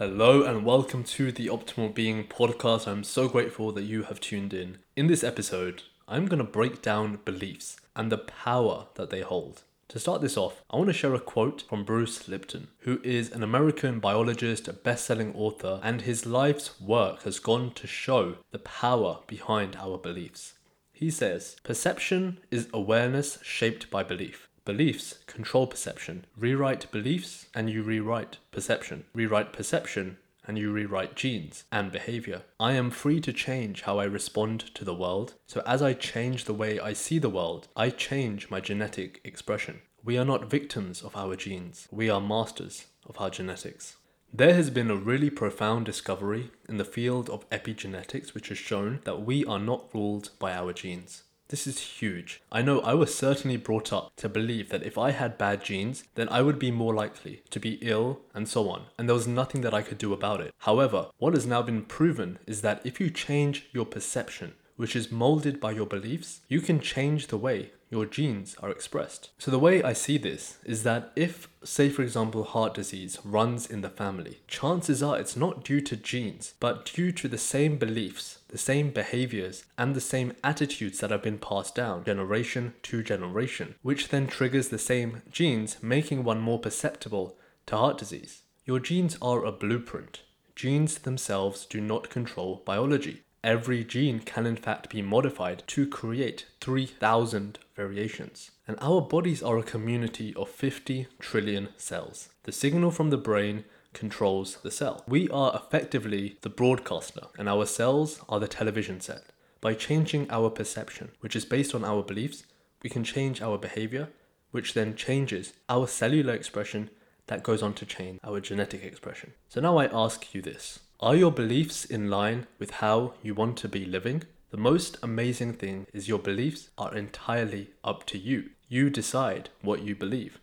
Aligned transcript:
Hello 0.00 0.42
and 0.44 0.64
welcome 0.64 1.04
to 1.04 1.30
the 1.30 1.48
Optimal 1.48 1.94
Being 1.94 2.24
podcast. 2.24 2.88
I'm 2.88 3.04
so 3.04 3.28
grateful 3.28 3.70
that 3.72 3.82
you 3.82 4.04
have 4.04 4.18
tuned 4.18 4.54
in. 4.54 4.78
In 4.96 5.08
this 5.08 5.22
episode, 5.22 5.82
I'm 6.08 6.24
going 6.24 6.38
to 6.38 6.44
break 6.50 6.80
down 6.80 7.18
beliefs 7.26 7.76
and 7.94 8.10
the 8.10 8.16
power 8.16 8.86
that 8.94 9.10
they 9.10 9.20
hold. 9.20 9.62
To 9.88 9.98
start 9.98 10.22
this 10.22 10.38
off, 10.38 10.64
I 10.70 10.78
want 10.78 10.88
to 10.88 10.94
share 10.94 11.14
a 11.14 11.20
quote 11.20 11.64
from 11.68 11.84
Bruce 11.84 12.28
Lipton, 12.28 12.68
who 12.78 12.98
is 13.04 13.30
an 13.30 13.42
American 13.42 14.00
biologist, 14.00 14.68
a 14.68 14.72
best 14.72 15.04
selling 15.04 15.34
author, 15.34 15.80
and 15.82 16.00
his 16.00 16.24
life's 16.24 16.80
work 16.80 17.24
has 17.24 17.38
gone 17.38 17.70
to 17.72 17.86
show 17.86 18.36
the 18.52 18.58
power 18.58 19.18
behind 19.26 19.76
our 19.76 19.98
beliefs. 19.98 20.54
He 20.94 21.10
says, 21.10 21.56
Perception 21.62 22.40
is 22.50 22.68
awareness 22.72 23.38
shaped 23.42 23.90
by 23.90 24.02
belief. 24.02 24.48
Beliefs 24.64 25.18
control 25.26 25.66
perception. 25.66 26.26
Rewrite 26.36 26.90
beliefs 26.90 27.46
and 27.54 27.70
you 27.70 27.82
rewrite 27.82 28.38
perception. 28.50 29.04
Rewrite 29.14 29.52
perception 29.52 30.18
and 30.46 30.58
you 30.58 30.70
rewrite 30.72 31.14
genes 31.16 31.64
and 31.70 31.92
behavior. 31.92 32.42
I 32.58 32.72
am 32.72 32.90
free 32.90 33.20
to 33.20 33.32
change 33.32 33.82
how 33.82 33.98
I 33.98 34.04
respond 34.04 34.74
to 34.74 34.84
the 34.84 34.94
world. 34.94 35.34
So 35.46 35.62
as 35.66 35.80
I 35.80 35.92
change 35.92 36.44
the 36.44 36.54
way 36.54 36.78
I 36.78 36.92
see 36.92 37.18
the 37.18 37.30
world, 37.30 37.68
I 37.76 37.90
change 37.90 38.50
my 38.50 38.60
genetic 38.60 39.20
expression. 39.24 39.80
We 40.02 40.18
are 40.18 40.24
not 40.24 40.50
victims 40.50 41.02
of 41.02 41.16
our 41.16 41.36
genes. 41.36 41.86
We 41.90 42.10
are 42.10 42.20
masters 42.20 42.86
of 43.06 43.20
our 43.20 43.30
genetics. 43.30 43.96
There 44.32 44.54
has 44.54 44.70
been 44.70 44.90
a 44.90 44.96
really 44.96 45.30
profound 45.30 45.86
discovery 45.86 46.50
in 46.68 46.76
the 46.76 46.84
field 46.84 47.28
of 47.28 47.48
epigenetics 47.50 48.32
which 48.32 48.48
has 48.48 48.58
shown 48.58 49.00
that 49.04 49.22
we 49.22 49.44
are 49.44 49.58
not 49.58 49.92
ruled 49.92 50.30
by 50.38 50.52
our 50.52 50.72
genes. 50.72 51.24
This 51.50 51.66
is 51.66 51.80
huge. 51.80 52.40
I 52.52 52.62
know 52.62 52.78
I 52.78 52.94
was 52.94 53.12
certainly 53.12 53.56
brought 53.56 53.92
up 53.92 54.12
to 54.18 54.28
believe 54.28 54.68
that 54.68 54.84
if 54.84 54.96
I 54.96 55.10
had 55.10 55.36
bad 55.36 55.64
genes, 55.64 56.04
then 56.14 56.28
I 56.28 56.42
would 56.42 56.60
be 56.60 56.70
more 56.70 56.94
likely 56.94 57.42
to 57.50 57.58
be 57.58 57.80
ill 57.82 58.20
and 58.32 58.48
so 58.48 58.70
on, 58.70 58.84
and 58.96 59.08
there 59.08 59.16
was 59.16 59.26
nothing 59.26 59.62
that 59.62 59.74
I 59.74 59.82
could 59.82 59.98
do 59.98 60.12
about 60.12 60.40
it. 60.40 60.54
However, 60.58 61.08
what 61.18 61.34
has 61.34 61.48
now 61.48 61.60
been 61.62 61.82
proven 61.82 62.38
is 62.46 62.62
that 62.62 62.80
if 62.84 63.00
you 63.00 63.10
change 63.10 63.66
your 63.72 63.84
perception, 63.84 64.52
which 64.76 64.94
is 64.94 65.10
molded 65.10 65.58
by 65.58 65.72
your 65.72 65.86
beliefs, 65.86 66.40
you 66.46 66.60
can 66.60 66.78
change 66.78 67.26
the 67.26 67.36
way 67.36 67.72
your 67.90 68.06
genes 68.06 68.54
are 68.62 68.70
expressed. 68.70 69.30
So, 69.36 69.50
the 69.50 69.58
way 69.58 69.82
I 69.82 69.92
see 69.92 70.16
this 70.16 70.58
is 70.64 70.84
that 70.84 71.12
if, 71.16 71.48
say, 71.64 71.88
for 71.88 72.02
example, 72.02 72.44
heart 72.44 72.72
disease 72.72 73.18
runs 73.24 73.68
in 73.68 73.80
the 73.80 73.90
family, 73.90 74.40
chances 74.46 75.02
are 75.02 75.18
it's 75.18 75.36
not 75.36 75.64
due 75.64 75.80
to 75.80 75.96
genes, 75.96 76.54
but 76.60 76.84
due 76.86 77.10
to 77.12 77.26
the 77.26 77.38
same 77.38 77.78
beliefs, 77.78 78.38
the 78.48 78.58
same 78.58 78.90
behaviors, 78.90 79.64
and 79.76 79.94
the 79.94 80.00
same 80.00 80.32
attitudes 80.44 81.00
that 81.00 81.10
have 81.10 81.22
been 81.22 81.38
passed 81.38 81.74
down 81.74 82.04
generation 82.04 82.74
to 82.84 83.02
generation, 83.02 83.74
which 83.82 84.08
then 84.08 84.28
triggers 84.28 84.68
the 84.68 84.78
same 84.78 85.22
genes, 85.30 85.76
making 85.82 86.22
one 86.22 86.40
more 86.40 86.60
perceptible 86.60 87.36
to 87.66 87.76
heart 87.76 87.98
disease. 87.98 88.42
Your 88.64 88.78
genes 88.78 89.18
are 89.20 89.44
a 89.44 89.50
blueprint. 89.50 90.22
Genes 90.54 90.98
themselves 90.98 91.66
do 91.66 91.80
not 91.80 92.10
control 92.10 92.62
biology 92.64 93.24
every 93.42 93.84
gene 93.84 94.20
can 94.20 94.46
in 94.46 94.56
fact 94.56 94.90
be 94.90 95.02
modified 95.02 95.62
to 95.68 95.86
create 95.86 96.46
3000 96.60 97.58
variations. 97.74 98.50
And 98.66 98.76
our 98.80 99.00
bodies 99.00 99.42
are 99.42 99.58
a 99.58 99.62
community 99.62 100.34
of 100.34 100.48
50 100.48 101.08
trillion 101.18 101.68
cells. 101.76 102.28
The 102.44 102.52
signal 102.52 102.90
from 102.90 103.10
the 103.10 103.16
brain 103.16 103.64
controls 103.92 104.58
the 104.62 104.70
cell. 104.70 105.04
We 105.08 105.28
are 105.30 105.54
effectively 105.54 106.38
the 106.42 106.50
broadcaster, 106.50 107.22
and 107.38 107.48
our 107.48 107.66
cells 107.66 108.20
are 108.28 108.38
the 108.38 108.48
television 108.48 109.00
set. 109.00 109.24
By 109.60 109.74
changing 109.74 110.30
our 110.30 110.48
perception, 110.48 111.10
which 111.20 111.36
is 111.36 111.44
based 111.44 111.74
on 111.74 111.84
our 111.84 112.02
beliefs, 112.02 112.44
we 112.82 112.90
can 112.90 113.04
change 113.04 113.42
our 113.42 113.58
behavior, 113.58 114.08
which 114.52 114.74
then 114.74 114.94
changes 114.94 115.52
our 115.68 115.86
cellular 115.86 116.34
expression 116.34 116.90
that 117.26 117.42
goes 117.42 117.62
on 117.62 117.74
to 117.74 117.86
change 117.86 118.18
our 118.24 118.40
genetic 118.40 118.82
expression. 118.82 119.32
So 119.48 119.60
now 119.60 119.76
I 119.76 119.86
ask 119.86 120.34
you 120.34 120.42
this 120.42 120.80
are 121.02 121.16
your 121.16 121.32
beliefs 121.32 121.86
in 121.86 122.10
line 122.10 122.46
with 122.58 122.72
how 122.72 123.14
you 123.22 123.34
want 123.34 123.56
to 123.56 123.68
be 123.68 123.86
living? 123.86 124.22
The 124.50 124.58
most 124.58 124.98
amazing 125.02 125.54
thing 125.54 125.86
is 125.94 126.08
your 126.08 126.18
beliefs 126.18 126.68
are 126.76 126.94
entirely 126.94 127.70
up 127.82 128.04
to 128.06 128.18
you. 128.18 128.50
You 128.68 128.90
decide 128.90 129.48
what 129.62 129.82
you 129.82 129.94
believe. 129.94 130.38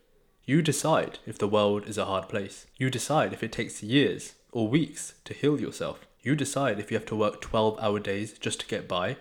You 0.45 0.63
decide 0.63 1.19
if 1.27 1.37
the 1.37 1.47
world 1.47 1.87
is 1.87 1.99
a 1.99 2.05
hard 2.05 2.27
place. 2.27 2.65
You 2.75 2.89
decide 2.89 3.33
if 3.33 3.43
it 3.43 3.51
takes 3.51 3.83
years 3.83 4.33
or 4.51 4.67
weeks 4.67 5.13
to 5.25 5.35
heal 5.35 5.61
yourself. 5.61 6.07
You 6.23 6.35
decide 6.35 6.79
if 6.79 6.89
you 6.89 6.97
have 6.97 7.05
to 7.07 7.15
work 7.15 7.39
12 7.39 7.77
hour 7.79 7.99
days 7.99 8.33
just 8.39 8.61
to 8.61 8.67
get 8.67 8.87
by, 8.87 9.17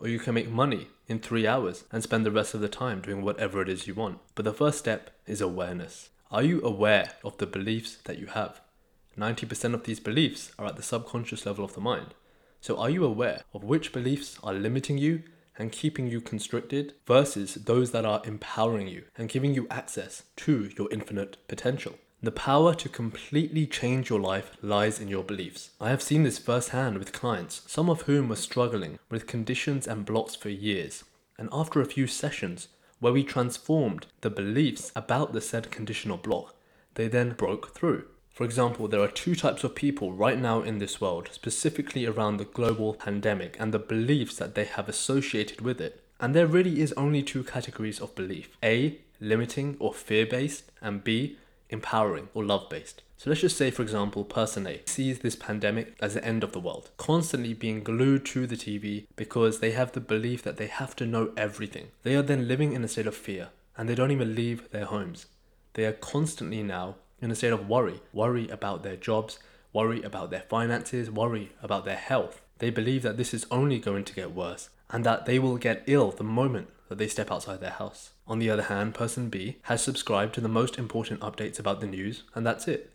or 0.00 0.08
you 0.08 0.18
can 0.18 0.34
make 0.34 0.50
money 0.50 0.88
in 1.06 1.20
three 1.20 1.46
hours 1.46 1.84
and 1.92 2.02
spend 2.02 2.26
the 2.26 2.32
rest 2.32 2.52
of 2.52 2.62
the 2.62 2.68
time 2.68 3.00
doing 3.00 3.22
whatever 3.22 3.62
it 3.62 3.68
is 3.68 3.86
you 3.86 3.94
want. 3.94 4.18
But 4.34 4.44
the 4.44 4.52
first 4.52 4.78
step 4.80 5.10
is 5.24 5.40
awareness. 5.40 6.08
Are 6.32 6.42
you 6.42 6.60
aware 6.64 7.12
of 7.22 7.38
the 7.38 7.46
beliefs 7.46 7.98
that 8.04 8.18
you 8.18 8.26
have? 8.26 8.60
90% 9.18 9.74
of 9.74 9.84
these 9.84 10.00
beliefs 10.00 10.52
are 10.58 10.66
at 10.66 10.76
the 10.76 10.82
subconscious 10.82 11.44
level 11.46 11.64
of 11.64 11.74
the 11.74 11.80
mind. 11.80 12.14
So, 12.60 12.76
are 12.76 12.90
you 12.90 13.04
aware 13.04 13.42
of 13.54 13.64
which 13.64 13.92
beliefs 13.92 14.38
are 14.42 14.52
limiting 14.52 14.98
you 14.98 15.22
and 15.58 15.72
keeping 15.72 16.06
you 16.06 16.20
constricted 16.20 16.94
versus 17.06 17.54
those 17.54 17.90
that 17.92 18.04
are 18.04 18.22
empowering 18.24 18.88
you 18.88 19.04
and 19.16 19.28
giving 19.28 19.54
you 19.54 19.66
access 19.70 20.24
to 20.36 20.70
your 20.76 20.88
infinite 20.92 21.36
potential? 21.48 21.94
The 22.22 22.30
power 22.30 22.74
to 22.74 22.88
completely 22.90 23.66
change 23.66 24.10
your 24.10 24.20
life 24.20 24.56
lies 24.60 25.00
in 25.00 25.08
your 25.08 25.24
beliefs. 25.24 25.70
I 25.80 25.88
have 25.88 26.02
seen 26.02 26.22
this 26.22 26.38
firsthand 26.38 26.98
with 26.98 27.14
clients, 27.14 27.62
some 27.66 27.88
of 27.88 28.02
whom 28.02 28.28
were 28.28 28.36
struggling 28.36 28.98
with 29.08 29.26
conditions 29.26 29.88
and 29.88 30.04
blocks 30.04 30.34
for 30.34 30.50
years. 30.50 31.04
And 31.38 31.48
after 31.50 31.80
a 31.80 31.86
few 31.86 32.06
sessions 32.06 32.68
where 32.98 33.14
we 33.14 33.24
transformed 33.24 34.06
the 34.20 34.28
beliefs 34.28 34.92
about 34.94 35.32
the 35.32 35.40
said 35.40 35.70
conditional 35.70 36.18
block, 36.18 36.54
they 36.94 37.08
then 37.08 37.30
broke 37.32 37.74
through. 37.74 38.04
For 38.40 38.44
example, 38.44 38.88
there 38.88 39.02
are 39.02 39.06
two 39.06 39.34
types 39.34 39.64
of 39.64 39.74
people 39.74 40.14
right 40.14 40.38
now 40.38 40.62
in 40.62 40.78
this 40.78 40.98
world, 40.98 41.28
specifically 41.30 42.06
around 42.06 42.38
the 42.38 42.46
global 42.46 42.94
pandemic 42.94 43.54
and 43.60 43.70
the 43.70 43.78
beliefs 43.78 44.36
that 44.36 44.54
they 44.54 44.64
have 44.64 44.88
associated 44.88 45.60
with 45.60 45.78
it. 45.78 46.02
And 46.18 46.34
there 46.34 46.46
really 46.46 46.80
is 46.80 46.94
only 46.94 47.22
two 47.22 47.44
categories 47.44 48.00
of 48.00 48.14
belief 48.14 48.48
A, 48.62 48.98
limiting 49.20 49.76
or 49.78 49.92
fear 49.92 50.24
based, 50.24 50.72
and 50.80 51.04
B, 51.04 51.36
empowering 51.68 52.30
or 52.32 52.42
love 52.42 52.70
based. 52.70 53.02
So 53.18 53.28
let's 53.28 53.42
just 53.42 53.58
say, 53.58 53.70
for 53.70 53.82
example, 53.82 54.24
person 54.24 54.66
A 54.66 54.80
sees 54.86 55.18
this 55.18 55.36
pandemic 55.36 55.94
as 56.00 56.14
the 56.14 56.24
end 56.24 56.42
of 56.42 56.52
the 56.52 56.60
world, 56.60 56.88
constantly 56.96 57.52
being 57.52 57.84
glued 57.84 58.24
to 58.24 58.46
the 58.46 58.56
TV 58.56 59.04
because 59.16 59.60
they 59.60 59.72
have 59.72 59.92
the 59.92 60.00
belief 60.00 60.42
that 60.44 60.56
they 60.56 60.68
have 60.68 60.96
to 60.96 61.04
know 61.04 61.34
everything. 61.36 61.88
They 62.04 62.16
are 62.16 62.22
then 62.22 62.48
living 62.48 62.72
in 62.72 62.82
a 62.84 62.88
state 62.88 63.06
of 63.06 63.14
fear 63.14 63.50
and 63.76 63.86
they 63.86 63.94
don't 63.94 64.12
even 64.12 64.34
leave 64.34 64.70
their 64.70 64.86
homes. 64.86 65.26
They 65.74 65.84
are 65.84 65.92
constantly 65.92 66.62
now 66.62 66.96
in 67.20 67.30
a 67.30 67.34
state 67.34 67.52
of 67.52 67.68
worry, 67.68 68.00
worry 68.12 68.48
about 68.48 68.82
their 68.82 68.96
jobs, 68.96 69.38
worry 69.72 70.02
about 70.02 70.30
their 70.30 70.42
finances, 70.48 71.10
worry 71.10 71.52
about 71.62 71.84
their 71.84 71.96
health. 71.96 72.40
They 72.58 72.70
believe 72.70 73.02
that 73.02 73.16
this 73.16 73.32
is 73.32 73.46
only 73.50 73.78
going 73.78 74.04
to 74.04 74.14
get 74.14 74.34
worse 74.34 74.70
and 74.90 75.04
that 75.04 75.26
they 75.26 75.38
will 75.38 75.56
get 75.56 75.84
ill 75.86 76.10
the 76.10 76.24
moment 76.24 76.68
that 76.88 76.98
they 76.98 77.08
step 77.08 77.30
outside 77.30 77.60
their 77.60 77.70
house. 77.70 78.10
On 78.26 78.38
the 78.38 78.50
other 78.50 78.64
hand, 78.64 78.94
person 78.94 79.28
B 79.28 79.58
has 79.62 79.82
subscribed 79.82 80.34
to 80.34 80.40
the 80.40 80.48
most 80.48 80.78
important 80.78 81.20
updates 81.20 81.58
about 81.58 81.80
the 81.80 81.86
news 81.86 82.24
and 82.34 82.44
that's 82.44 82.66
it. 82.66 82.90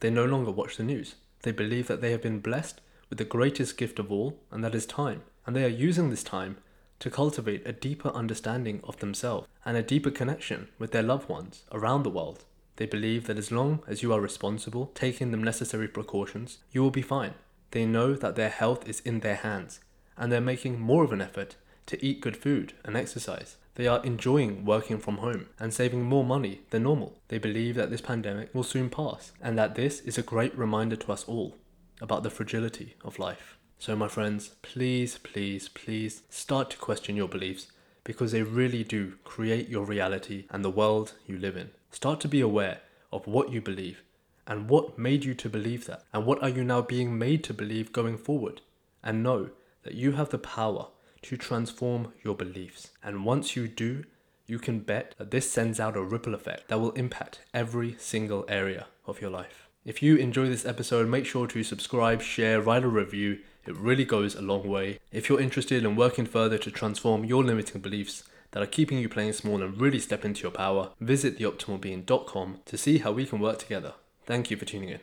They 0.00 0.10
no 0.10 0.24
longer 0.24 0.50
watch 0.50 0.76
the 0.76 0.82
news. 0.82 1.14
They 1.42 1.52
believe 1.52 1.86
that 1.86 2.00
they 2.00 2.10
have 2.10 2.22
been 2.22 2.40
blessed 2.40 2.80
with 3.08 3.18
the 3.18 3.24
greatest 3.24 3.76
gift 3.76 3.98
of 3.98 4.10
all, 4.10 4.38
and 4.50 4.64
that 4.64 4.74
is 4.74 4.86
time. 4.86 5.22
And 5.46 5.54
they 5.54 5.64
are 5.64 5.68
using 5.68 6.10
this 6.10 6.24
time 6.24 6.56
to 6.98 7.10
cultivate 7.10 7.66
a 7.66 7.72
deeper 7.72 8.08
understanding 8.08 8.80
of 8.84 8.98
themselves 8.98 9.46
and 9.64 9.76
a 9.76 9.82
deeper 9.82 10.10
connection 10.10 10.68
with 10.78 10.92
their 10.92 11.02
loved 11.02 11.28
ones 11.28 11.64
around 11.70 12.02
the 12.02 12.10
world. 12.10 12.44
They 12.76 12.86
believe 12.86 13.26
that 13.26 13.38
as 13.38 13.50
long 13.50 13.82
as 13.86 14.02
you 14.02 14.12
are 14.12 14.20
responsible, 14.20 14.92
taking 14.94 15.30
the 15.30 15.36
necessary 15.36 15.88
precautions, 15.88 16.58
you 16.72 16.82
will 16.82 16.90
be 16.90 17.02
fine. 17.02 17.34
They 17.70 17.86
know 17.86 18.14
that 18.14 18.36
their 18.36 18.50
health 18.50 18.88
is 18.88 19.00
in 19.00 19.20
their 19.20 19.36
hands, 19.36 19.80
and 20.16 20.30
they're 20.30 20.40
making 20.40 20.80
more 20.80 21.04
of 21.04 21.12
an 21.12 21.20
effort 21.20 21.56
to 21.86 22.04
eat 22.04 22.20
good 22.20 22.36
food 22.36 22.74
and 22.84 22.96
exercise. 22.96 23.56
They 23.76 23.86
are 23.86 24.02
enjoying 24.04 24.64
working 24.64 24.98
from 24.98 25.18
home 25.18 25.48
and 25.58 25.72
saving 25.72 26.02
more 26.02 26.24
money 26.24 26.62
than 26.70 26.84
normal. 26.84 27.18
They 27.28 27.38
believe 27.38 27.74
that 27.74 27.90
this 27.90 28.00
pandemic 28.00 28.54
will 28.54 28.62
soon 28.62 28.90
pass, 28.90 29.32
and 29.40 29.58
that 29.58 29.74
this 29.74 30.00
is 30.00 30.18
a 30.18 30.22
great 30.22 30.56
reminder 30.56 30.96
to 30.96 31.12
us 31.12 31.24
all 31.24 31.56
about 32.00 32.22
the 32.22 32.30
fragility 32.30 32.94
of 33.04 33.18
life. 33.18 33.56
So, 33.78 33.94
my 33.94 34.08
friends, 34.08 34.50
please, 34.62 35.18
please, 35.18 35.68
please 35.68 36.22
start 36.30 36.70
to 36.70 36.78
question 36.78 37.16
your 37.16 37.28
beliefs 37.28 37.68
because 38.06 38.30
they 38.30 38.42
really 38.42 38.84
do 38.84 39.14
create 39.24 39.68
your 39.68 39.84
reality 39.84 40.44
and 40.50 40.64
the 40.64 40.70
world 40.70 41.14
you 41.26 41.36
live 41.36 41.56
in. 41.56 41.70
Start 41.90 42.20
to 42.20 42.28
be 42.28 42.40
aware 42.40 42.80
of 43.12 43.26
what 43.26 43.50
you 43.50 43.60
believe 43.60 44.02
and 44.46 44.70
what 44.70 44.96
made 44.96 45.24
you 45.24 45.34
to 45.34 45.48
believe 45.48 45.86
that, 45.86 46.04
and 46.12 46.24
what 46.24 46.40
are 46.40 46.48
you 46.48 46.62
now 46.62 46.80
being 46.80 47.18
made 47.18 47.42
to 47.42 47.52
believe 47.52 47.92
going 47.92 48.16
forward. 48.16 48.60
And 49.02 49.24
know 49.24 49.50
that 49.82 49.94
you 49.94 50.12
have 50.12 50.30
the 50.30 50.38
power 50.38 50.86
to 51.22 51.36
transform 51.36 52.12
your 52.22 52.36
beliefs. 52.36 52.90
And 53.02 53.24
once 53.24 53.56
you 53.56 53.66
do, 53.66 54.04
you 54.46 54.60
can 54.60 54.78
bet 54.78 55.16
that 55.18 55.32
this 55.32 55.50
sends 55.50 55.80
out 55.80 55.96
a 55.96 56.02
ripple 56.02 56.34
effect 56.34 56.68
that 56.68 56.78
will 56.78 56.92
impact 56.92 57.40
every 57.52 57.96
single 57.98 58.44
area 58.48 58.86
of 59.04 59.20
your 59.20 59.30
life. 59.30 59.65
If 59.86 60.02
you 60.02 60.16
enjoy 60.16 60.48
this 60.48 60.66
episode, 60.66 61.08
make 61.08 61.26
sure 61.26 61.46
to 61.46 61.62
subscribe, 61.62 62.20
share, 62.20 62.60
write 62.60 62.82
a 62.82 62.88
review. 62.88 63.38
It 63.66 63.76
really 63.76 64.04
goes 64.04 64.34
a 64.34 64.42
long 64.42 64.68
way. 64.68 64.98
If 65.12 65.28
you're 65.28 65.40
interested 65.40 65.84
in 65.84 65.94
working 65.94 66.26
further 66.26 66.58
to 66.58 66.72
transform 66.72 67.24
your 67.24 67.44
limiting 67.44 67.80
beliefs, 67.80 68.24
that 68.50 68.62
are 68.62 68.66
keeping 68.66 68.98
you 68.98 69.08
playing 69.08 69.34
small 69.34 69.62
and 69.62 69.80
really 69.80 70.00
step 70.00 70.24
into 70.24 70.42
your 70.42 70.50
power, 70.50 70.90
visit 71.00 71.38
theoptimalbeing.com 71.38 72.58
to 72.64 72.76
see 72.76 72.98
how 72.98 73.12
we 73.12 73.26
can 73.26 73.38
work 73.38 73.60
together. 73.60 73.94
Thank 74.24 74.50
you 74.50 74.56
for 74.56 74.64
tuning 74.64 74.88
in. 74.88 74.94